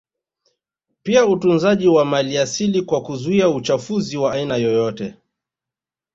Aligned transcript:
Pia 1.03 1.25
utunzaji 1.25 1.87
wa 1.87 2.05
maliasili 2.05 2.81
kwa 2.81 3.01
kuzuia 3.01 3.49
uchafuzi 3.49 4.17
wa 4.17 4.33
aina 4.33 4.55
yoyote 4.57 5.15